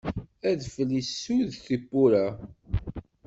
[0.49, 2.25] Adfel isudd tiwwura.